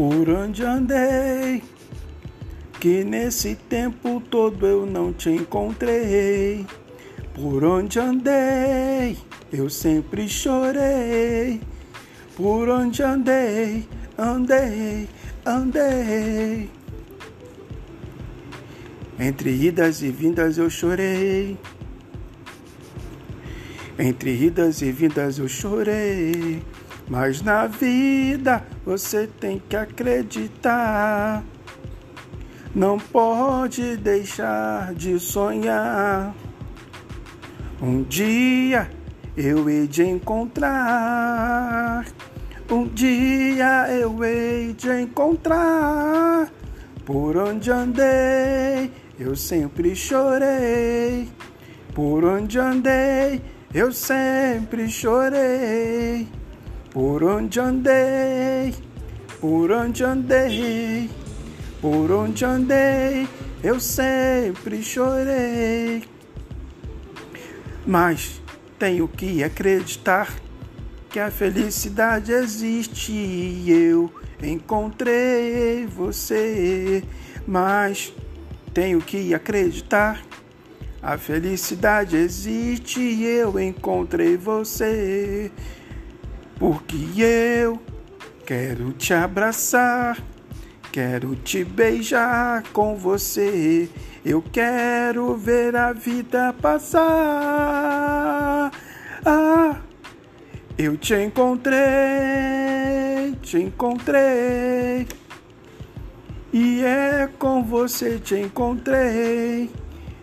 Por 0.00 0.30
onde 0.30 0.64
andei, 0.64 1.62
que 2.80 3.04
nesse 3.04 3.54
tempo 3.54 4.18
todo 4.30 4.66
eu 4.66 4.86
não 4.86 5.12
te 5.12 5.28
encontrei. 5.28 6.64
Por 7.34 7.62
onde 7.62 7.98
andei, 7.98 9.18
eu 9.52 9.68
sempre 9.68 10.26
chorei. 10.26 11.60
Por 12.34 12.70
onde 12.70 13.02
andei, 13.02 13.86
andei, 14.16 15.06
andei. 15.44 16.70
Entre 19.18 19.50
idas 19.50 20.00
e 20.00 20.10
vindas 20.10 20.56
eu 20.56 20.70
chorei. 20.70 21.58
Entre 23.98 24.46
idas 24.46 24.80
e 24.80 24.90
vindas 24.90 25.38
eu 25.38 25.46
chorei. 25.46 26.62
Mas 27.10 27.42
na 27.42 27.66
vida 27.66 28.64
você 28.86 29.26
tem 29.26 29.60
que 29.68 29.74
acreditar. 29.74 31.42
Não 32.72 33.00
pode 33.00 33.96
deixar 33.96 34.94
de 34.94 35.18
sonhar. 35.18 36.32
Um 37.82 38.04
dia 38.04 38.88
eu 39.36 39.68
hei 39.68 39.88
de 39.88 40.04
encontrar. 40.04 42.06
Um 42.70 42.86
dia 42.86 43.88
eu 43.90 44.22
hei 44.22 44.72
de 44.72 45.02
encontrar. 45.02 46.48
Por 47.04 47.36
onde 47.36 47.72
andei, 47.72 48.92
eu 49.18 49.34
sempre 49.34 49.96
chorei. 49.96 51.28
Por 51.92 52.24
onde 52.24 52.56
andei, 52.56 53.42
eu 53.74 53.92
sempre 53.92 54.88
chorei. 54.88 56.39
Por 56.92 57.22
onde 57.22 57.60
andei, 57.60 58.74
por 59.40 59.70
onde 59.70 60.02
andei, 60.02 61.08
por 61.80 62.10
onde 62.10 62.44
andei, 62.44 63.28
eu 63.62 63.78
sempre 63.78 64.82
chorei. 64.82 66.02
Mas 67.86 68.42
tenho 68.76 69.06
que 69.06 69.44
acreditar 69.44 70.34
que 71.08 71.20
a 71.20 71.30
felicidade 71.30 72.32
existe 72.32 73.12
e 73.12 73.70
eu 73.70 74.12
encontrei 74.42 75.86
você. 75.86 77.04
Mas 77.46 78.12
tenho 78.74 79.00
que 79.00 79.32
acreditar 79.32 80.20
a 81.00 81.16
felicidade 81.16 82.16
existe 82.16 83.00
e 83.00 83.24
eu 83.24 83.58
encontrei 83.60 84.36
você 84.36 85.52
porque 86.60 86.96
eu 87.16 87.80
quero 88.44 88.92
te 88.92 89.14
abraçar, 89.14 90.22
quero 90.92 91.34
te 91.34 91.64
beijar 91.64 92.62
com 92.74 92.94
você. 92.94 93.88
Eu 94.22 94.44
quero 94.52 95.34
ver 95.38 95.74
a 95.74 95.94
vida 95.94 96.54
passar. 96.60 97.00
Ah, 99.24 99.80
eu 100.76 100.98
te 100.98 101.14
encontrei, 101.14 101.78
te 103.40 103.56
encontrei. 103.56 105.08
E 106.52 106.84
é 106.84 107.26
com 107.38 107.64
você 107.64 108.18
te 108.18 108.34
encontrei. 108.34 109.70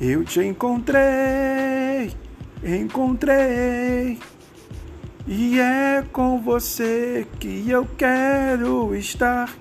Eu 0.00 0.22
te 0.24 0.38
encontrei, 0.44 2.14
encontrei. 2.62 4.16
E 5.26 5.60
é 5.60 6.02
com 6.12 6.40
você 6.40 7.26
que 7.38 7.68
eu 7.68 7.86
quero 7.96 8.94
estar. 8.94 9.54